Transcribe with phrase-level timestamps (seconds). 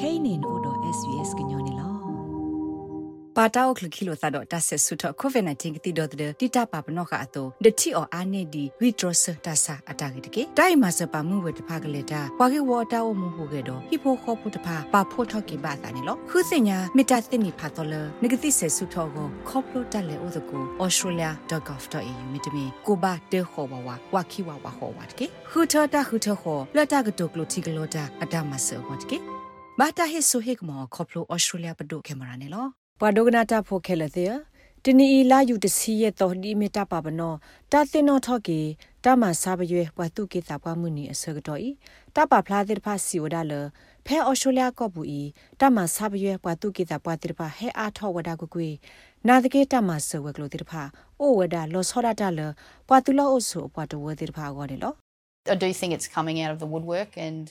[0.00, 1.88] kainin odo svs gnyone lo
[3.38, 29.37] ပါတောက်ခလခိလိုသတော့တဆဆုထကိုဗစ် -19 ကတိတော့တဲ့တိတပါပနောကအတော့ဒတိအောအာနေဒီ withdrawal တဆအတာကေတကေတိုင်မစပါမှုဝတဖကလေတာဝါကေဝတာဝမှုဟုကေတော့ဟိဖိုခောပုတဖပါဖို့ထော့ကေပါတာနေလို့ခုစညာမီတာသိမီဖတ်တော့လနဂတိဆဆုထောကိုခေါပလိုတက်လေဥဒကူ australia.gov.au မြတမီကိုဘာတေခောဝဝဝခိဝဝဟောဝတ်ကေခုထတာခုထခောလတာကတုကလိုတီကလိုတာအတမဆောဝတ်ကေ
[29.80, 32.68] ဘာတာဟိဆိုဟိကမောခေါပလို australia ပဒုကေမရာနေလို့
[33.00, 34.32] ပဝဒဂနာတာဖိုခဲလတဲ့
[34.84, 37.34] တနီအီလာယူတစီရဲ့တော်ဒီမီတာပါဘနော
[37.72, 38.60] တာသင်နောထော့ကေ
[39.04, 41.70] တမဆာဘရွေဝတုကေတာပွားမှုနီအစကတော့ဤ
[42.14, 43.52] တပဖလားတဲ့ဖာစီဝဒါလ
[44.06, 45.22] ဖဲအော်စတြေးလျကော့ဘူးဤ
[45.60, 48.68] တမဆာဘရွေဝတုကေတာပွားတဲ့ဖာဟဲအားထော့ဝဒါကွကွေ
[49.28, 50.82] နာတကေတမဆဝကလိုတဲ့ဖာ
[51.20, 52.40] အိုဝဒါလောဆောဒတာလ
[52.88, 54.92] ပွာတူလောအဆုပွာတဝတဲ့ဖာကောတယ်လော
[55.54, 57.44] I do think it's coming out of the woodwork and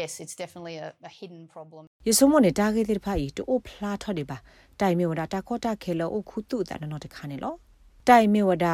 [0.00, 4.38] yes it's definitely a, a hidden problem ယေဆုမနေတာဂေတဲ့ဖိုင်တိုဖလာထော်ဒီပါ
[4.80, 7.54] တိုင်မေဝဒတာကောတာခဲလောအခုတုတာနော်တခါနေလော
[8.08, 8.66] တိုင်မေဝဒ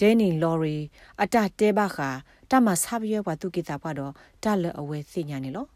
[0.00, 0.76] ဒဲနီလော်ရီ
[1.22, 2.10] အတတဲဘခာ
[2.50, 4.12] တမဆပ်ရွယ်ဘတုကိတာဘတော့
[4.42, 5.66] တလအဝဲစညာနေလော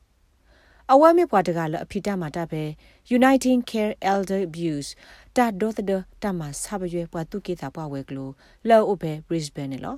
[0.92, 2.62] အဝဲမေပွားတကလအဖိတမတာပဲ
[3.19, 4.89] Uniting Care Elder Abuse
[5.36, 5.92] တာဒိုသဒ
[6.23, 8.31] တမဆပ်ရွယ်ဘတုကိတာဘဝဲကလို
[8.69, 9.97] လောအိုပဲ Brisbane နေလော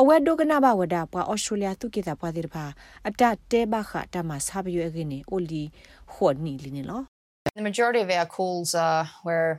[0.00, 2.64] အဝဲဒိုကနာဘဝဒပွာဩစတြေးလျသူကိတာပွာဒီတဖာ
[3.08, 5.62] အတတဲဘခတမဆပ်ရွယ်ခင်းနေအိုလီ
[6.12, 7.00] ခေါ်နီလီနေလော
[7.58, 9.50] The majority of our calls are where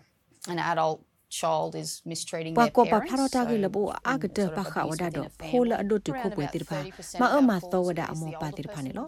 [0.53, 0.99] an adult
[1.39, 2.75] child is mistreating their parents.
[2.75, 3.81] Pa ko pa pharo ta ge labo
[4.13, 6.79] ag de pa kha wada do phola ado ti ko pwe tir pha
[7.21, 9.03] ma a ma to wada amo pa tir pha ne lo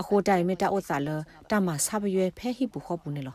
[0.00, 1.16] a kho dai me ta o sa lo
[1.50, 3.34] ta ma sa bye phe hi bu kho bu ne lo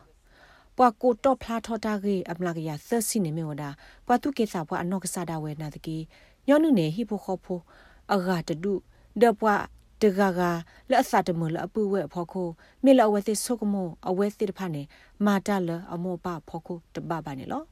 [0.78, 3.64] ပွာကိုတော့ဖလာထောတာကေအမလာကရသစီနေမေဝဒ
[4.06, 5.98] ပွာတုကေစာပွာအနောက်ကစားတာဝဲနာတကေ
[6.48, 7.58] ညောနုနေဟိဖိုခေါဖို
[8.12, 8.72] အဂါတဒု
[9.22, 9.54] ဒပွာ
[10.02, 10.50] တဂါဂါ
[10.90, 12.48] လက်အစတမလအပူဝဲဖော်ခို
[12.84, 14.82] မေလအဝဲသဆုကမောအဝဲသစ်တဖာနေ
[15.24, 17.62] မာတလအမောပဖော်ခိုတပပါနေလော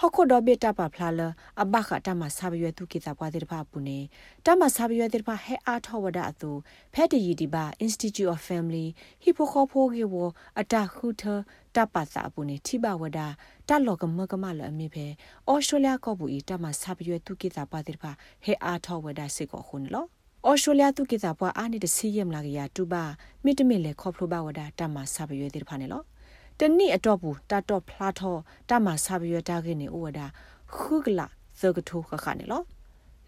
[0.00, 1.20] ဟခုဒဘေတာပါဖလာလ
[1.62, 3.98] အဘခတာမဆာဘရွေသူကိတာပွားတဲ့ဖာပူနေ
[4.46, 6.50] တာမဆာဘရွေတဲ့ဖာဟဲအားထောဝဒအသူ
[6.94, 8.86] ဖက်တရီဒီပါ Institute of Family
[9.22, 10.14] ဟိဖိုခေါဖိုကေဝ
[10.60, 11.22] အတခုထ
[11.74, 13.20] တပစာပူနေထိပါဝဒ
[13.68, 15.06] တလောကမကမလအမိဖဲ
[15.50, 18.10] ဩစတြေးလျကောဘူးဤတမဆာဘရွေသူကိတာပွားတဲ့ဖာ
[18.44, 20.04] ဟဲအားထောဝဒစေကောခုန်လော
[20.48, 23.04] ဩစတြေးလျသူကိတာပွားအာနေတစီယမ်လာကရတူပါ
[23.44, 26.02] မိတမင်လေခေါဖလိုပါဝဒတမဆာဘရွေတဲ့ဖာနေလော
[26.58, 28.36] တနိအတော့ဘူးတတော့ဖလာထော
[28.68, 30.20] တမဆာဘရတာခင်းနေဩဝဒ
[30.74, 31.26] ခုကလာ
[31.60, 32.62] သကထိုခခနေလော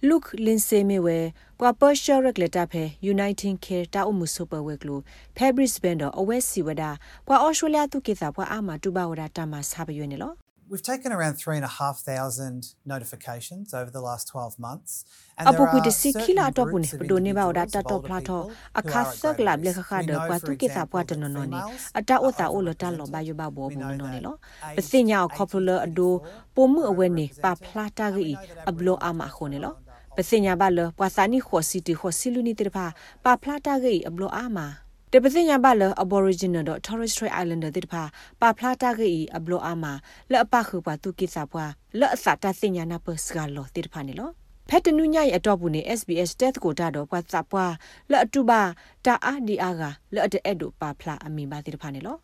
[0.02, 1.16] look linse me we
[1.58, 2.82] pa persha regleta phe
[3.12, 4.96] uniting care ta umu super we glo
[5.36, 6.90] fabric bender awe siwada
[7.26, 10.16] pa australia tu ke sa pa ama tu ba wada ta ma sa byo ne
[10.22, 10.28] lo
[10.70, 15.04] We've taken around 3,500 notifications over the last 12 months.
[15.36, 17.42] And apo there ku are de sikila certain to bune groups of do ne ba
[17.50, 19.46] oda individuals ta of to older pla to people who akha are at sak great
[19.46, 19.82] la ble risk.
[19.88, 21.42] kha We de know, kwa for tu ke sa example, kwa to that no no
[21.44, 23.80] ni females ata are ota o lo ta lo ba yo ba bo We bo
[23.80, 24.32] know no ni that lo
[24.62, 27.50] aged be sinya o 18 khoplo to ado 24 po mu are awe ni pa
[27.50, 27.66] overrepresented.
[27.72, 30.22] phla ta And we gi know that ablo Aboriginal ama kho ne lo people be
[30.22, 32.92] sinya ba lo pa sa ni kho si ti kho si lu ni te pa
[33.24, 34.66] pa phla ta gi ablo ama
[35.14, 38.02] တပစညာဘလ Aboriginal တော့ Torres Strait Islander တိတဖာ
[38.40, 39.84] ပါဖလာတာကေအဘလိုအာမ
[40.30, 44.30] လက်အပခုပါသူကိစာပွားလက်အစတစညာနာပစကလောတိတဖာနေလော
[44.68, 47.74] ဖက်တနုညရဲ့အတော့ဘူးနေ SBS တက်ကိုတာတော့ပွားစပွား
[48.10, 48.60] လက်အတူပါ
[49.06, 49.82] တာအာဒီအာက
[50.14, 52.16] လက်အတဲ့တို့ပါဖလာအမီပါတိတဖာနေလော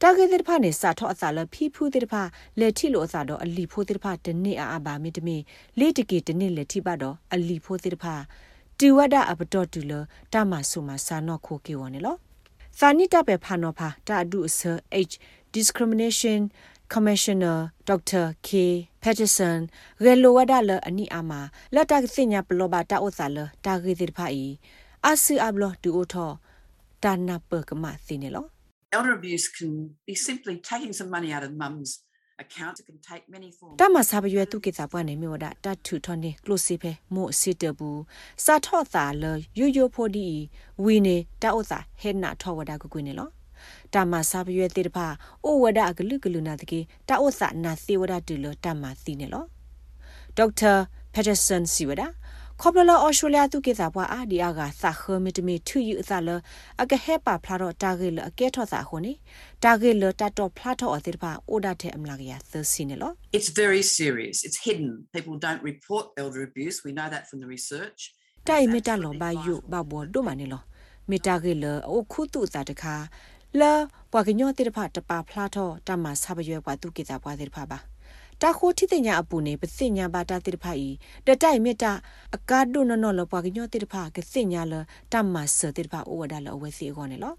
[0.00, 2.22] တာဂေတိတဖာနေစာထောအစာလဖီဖူးတိတဖာ
[2.60, 5.36] လက်ထိလို့အစာတော့အလီဖိုးတိတဖာတနစ်အာဘာမီတမီ
[5.78, 8.14] လေးတကေတနစ်လက်ထိပါတော့အလီဖိုးတိတဖာ
[8.82, 9.92] တီဝဒအပတော်တူလ
[10.32, 12.16] တမဆုမစာနော့ခိုကေဝနေလော
[12.78, 14.60] စာနိတပဲဖာနောဖာတာဒုအစ
[15.10, 15.14] H
[15.54, 16.40] discrimination
[16.92, 18.48] commissioner dr k
[19.02, 19.60] patterson
[20.04, 21.32] ရေလိုဝဒလအနိအာမ
[21.74, 24.44] လက်တကစညာပလောဘာတာဥစာလတာဂေတိဖာဤ
[25.08, 26.30] အဆူအဘလဒူအိုထော
[27.02, 28.44] တာနာပကမသိနေလော
[28.96, 29.72] Elder abuse can
[30.08, 31.90] be simply taking some money out of mum's
[32.44, 32.74] account.
[32.80, 33.76] It can take many forms.
[33.80, 38.02] တမဆာဘရွယ်တုကိစာပွားနေမြို့ဒတထူထောနေကလိုစီဖဲမို့စစ်တဘူး
[38.44, 39.24] စာထော့သာလ
[39.58, 40.28] ယိုယိုဖိုဒီ
[40.84, 43.28] ဝီနေတာဥစာဟဲနာထောဝဒကကွနေလော
[43.94, 45.06] တမဆာဘရွယ်တေတဖာ
[45.44, 49.44] အိုဝဒအကလုကလုနာတကေတာဥစာနာစီဝဒတူလတမစီနေလော
[50.36, 50.72] ဒေါက်တာ
[51.12, 52.06] ပက်တာဆန်စီဝဒါ
[52.60, 56.28] ခေါပလလအော်စတြေးလျသူကေစာပွားအာဒီအာကစာခမီတမီထူယူအစလ
[56.82, 59.12] အကဟဲပါဖလာတော့တာဂေလအကဲထော့စာခုနေ
[59.64, 64.36] တာဂေလတတော့ဖလာတော့အတိတဖာအိုဒါတဲ့အမလာကရသစီနေလော It's very serious.
[64.46, 64.90] It's hidden.
[65.16, 66.76] People don't report elder abuse.
[66.86, 68.00] We know that from the research.
[68.48, 70.62] တိုင်မီတာလောဘယုဘဘောဒိုမနီလော
[71.10, 72.94] မီတာဂေလအိုခုတုတာတခါ
[73.60, 73.72] လာ
[74.12, 77.78] ပွားကညောတိတဖာတပါဖလာတော့တမဆာဘရွယ်ပွားသူကေစာပွားတိတဖာပါ
[78.42, 80.88] တာခိုတိတညာအပူနေပစိညာဘာတာတိတဖာဤ
[81.26, 81.92] တတိုင်မီတာ
[82.36, 84.74] အကာဒုနနောလောပွားကညောတိတဖာကစိညာလ
[85.12, 87.34] တမဆတိတဖာအိုဝဒါလောအဝဲစီကောနေလော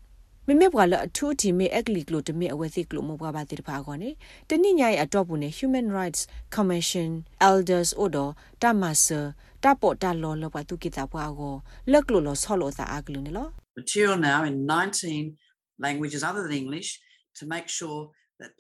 [0.48, 4.10] မေမေဘွာလအထူးတီမေအက်ကလီကလိုတမေအဝဲစီကလိုမဘွာပါတိတဖာကောနေ
[4.50, 6.22] တနိညာရဲ့အတော့ဘူးနေ Human Rights
[6.56, 7.10] Commission
[7.50, 8.28] Elders Order
[8.62, 9.20] တမဆာ
[9.64, 11.56] တပေါ်တလောလဘသူကိတာဘွာကို
[11.92, 13.48] လက်ကလိုလောဆောလောစာအကလူနေလော
[13.80, 16.90] Material now in 19 languages other than English
[17.38, 18.00] to make sure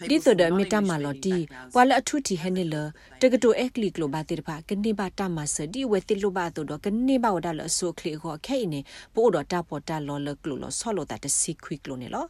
[0.09, 1.35] ဒီဆိုဒမီတမလော်တီ
[1.73, 2.75] ပွာလအထုတီဟဲနေလ
[3.21, 8.79] တကတိုအက်ကလီကလိုဘာတိဖာကနေဘာတမဆဒီဝဲတိလိုဘာတိုဒကနေဘာဝဒါလဆိုခလီခေါခဲနေ
[9.15, 12.25] ပို့တော့တပေါ်တလော်လကလိုလောဆောလောတာတစီခွီကလိုနေလော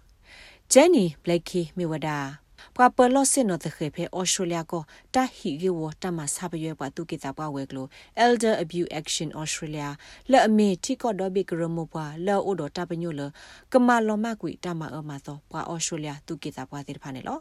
[0.71, 2.42] ဂျန်နီဘလက်ကီမီဝဒါ
[2.75, 4.83] ပကပလောစင်နော်တခေဖေအော်စတြေးလျကို
[5.15, 7.87] တဟီဂေဝတမဆပ်ရွယ်ပွားသူကိတာပွားဝဲကလို
[8.25, 9.89] Elder Abuse Action Australia
[10.31, 13.21] လက်အမေတီကော့ဒေါ်ဘီကရမောပွားလောအိုဒတာပညိုလ
[13.73, 17.39] ကမာလောမကွီတမအမသောပွား Australia သူကိတာပွားတိဖာနေလော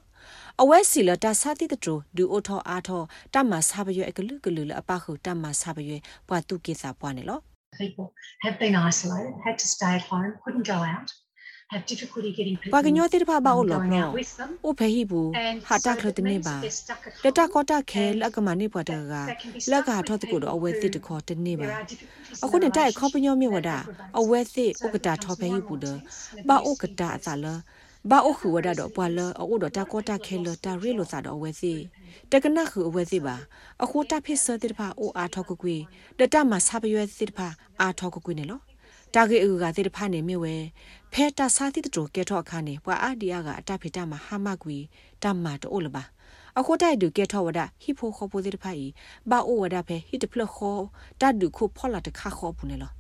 [0.61, 3.03] အဝဲစီလတာစာတိတတူဒူအိုထောအားထော
[3.35, 7.41] တမဆပ်ရွယ်အကလူကလူလအပခုတမဆပ်ရွယ်ပွားသူကိတာပွားနေလော
[7.83, 8.13] People
[8.45, 11.09] have been isolated, had to stay at home, couldn't go out.
[11.73, 14.51] Have difficulty getting people ပါကညောတိတဖဘာအိုလော going လော out with them.
[14.65, 17.49] အိုဖေဟီဘူး And ဟာတာ so ခလ it တနေ means ပါ that they're stuck at လတ home.
[17.55, 18.97] ကောတာခဲ And လကမနေပွားတက
[19.31, 22.39] that can be လ stuck က with ထောတကူတော့အဝဲ people တိတ who ခေါ်တနေပါ there are difficulties
[22.41, 25.59] in အခု the နဲ့တိုက်ခေါပညောမြေဝ relationship ဒ that aggravates အဝဲသိ So ဥက it တာ becomes ထောဖေဟီ
[25.61, 26.03] more ဘူးဒ intense
[26.41, 27.19] and ဘာ abuse ဥကတာ increases.
[27.19, 27.47] အသာလ
[28.11, 31.73] ဘာအိုခူဝဒတော့ပွာလအိုတော့တာကောတာခဲလတာရေလိုစားတော့အဝဲစီ
[32.31, 33.37] တကနခူအဝဲစီပါ
[33.83, 35.77] အခုတာဖိစတိတဖာအိုအားထောကကွေ
[36.19, 37.49] တတမဆပ်ရွယ်စစ်တဖာ
[37.81, 38.61] အားထောကကွေနေလော
[39.15, 40.55] တာဂေအူကတိတဖာနေမြဝဲ
[41.15, 44.77] ဖဲတာစာတိတတိုကဲထောအခါနေပွာအာဒီယာကအတဖိတမဟာမကွေ
[45.23, 46.03] တမတ်အိုလပါ
[46.59, 48.87] အခုတိုက်ဒုကဲထောဝဒဟိဖိုခေါပိုတိတဖာဤ
[49.31, 50.77] ဘာအိုဝဒဖဲဟိတဖလခေါ
[51.21, 52.93] တတ်ဒုခုဖောလာတခါခေါဘူးနေလော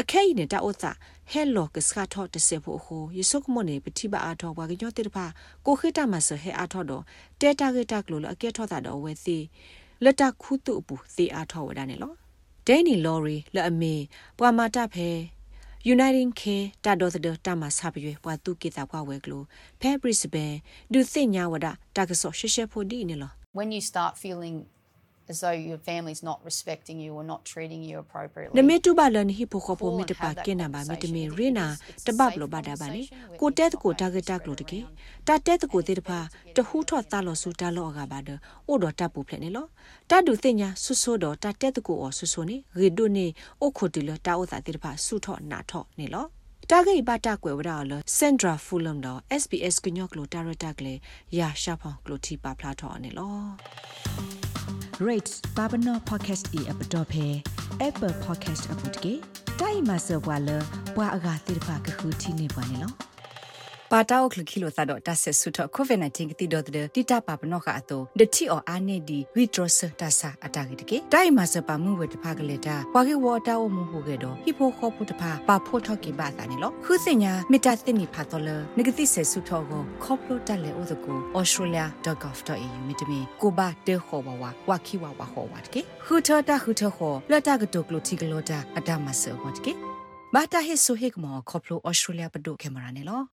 [0.00, 0.90] အခဲရင်တာဥစာ
[1.30, 5.24] ဟဲလောကစခါထောတဆေဖို့ဟိုယေဆုကမနေပတိပါအားထောဘာကညောတိတဖာ
[5.66, 7.02] ကိုခိတမဆဟဲအားထောတော့
[7.40, 9.36] တဲတာဂေတာကလိုလအကဲထောတာတော့ဝဲစီ
[10.04, 12.12] လက်တခုတုပူစီအားထောဝဒနေလော
[12.66, 13.94] ဒဲနီလော်ရီလက်အမေ
[14.38, 15.08] ပွာမာတဖဲ
[15.84, 19.42] Uniting Care တာတော်တဲ့တမဆပ်ရွယ်ပွာသူကိတာပွားဝဲကလို
[19.80, 20.52] ဖဲဘရစ်ဘန်
[20.92, 24.56] ဒုသိညာဝဒတာကဆောရှရှဖို့ဒီနေလော When you start feeling
[25.32, 28.56] as though your family's not respecting you or not treating you appropriately.
[28.58, 31.66] နမေတူပါလန်ဟိဖိုခဖိုမီတပါကင်းနာပါမီတမီရီနာ
[32.06, 33.02] တပပလိုပါတာပါလေ
[33.40, 34.78] ကိုတဲတကိုတာဂက်တာကလိုတကေ
[35.28, 36.18] တာတဲတကိုတေတဖာ
[36.56, 38.28] တဟူထော့တာလောဆူတာလောကပါဒ
[38.68, 39.66] အိုတော်တပ်ပူဖလက်နေလော
[40.10, 43.26] တာဒုသိညာဆွဆွတော်တာတဲတကိုအော်ဆွဆွနေရီဒိုနေ
[43.60, 46.26] အိုခိုတီလတာအိုတာတေတဖာဆုထော့နာထော့နေလော
[46.70, 50.94] တာဂိတ်ပါတာကွယ်ဝရလစင်ဒရာဖူလမ်တော့ SBS ကညော့ကလိုတာရတာကလေ
[51.38, 54.41] ရာရှာဖောင်ကလိုတီပါဖလာထော့နေလော
[55.08, 57.42] rates babano podcast e app dot phe
[57.86, 59.14] apple podcast app dot ke
[59.58, 60.58] dai ma so bwa le
[60.94, 62.88] bwa aga tir pha ka khu thi ne bwa ne lo
[63.92, 89.72] ပါတောက်ခလခိလိုသတော့တဆက်ဆုထကိုဗစ် -19 ကတိတော့တဲ့တိတပါပနောကအတော့ဒတိအော်အာနေဒီဝီဒရစတဆာအတာဂိတကေတိုင်မစပါမှုဝတဖကလေတာဝါကေဝတာဝမှုဟုကေတော့ဟိဖိုခေါပုတဖပါဖို့ထော့ကေပါတာနေလို့ခုစညာမီတာသိမီဖာတော်လနဂတိဆေဆုထောကိုခေါပလိုတက်လေဥဒကို australia.gov.au မြတမီကိုဘာတေခေါ်ဝဝဝခိဝဝဟောဝတ်ကေခုထတာခုထခေါ်လတာကတုကလိုတီကလိုတာအတမဆောဝတ်ကေ
[90.34, 93.24] ဘာတာဟေဆိုဟေကမောခေါပလို australia ပဒုကေမရာနေလို့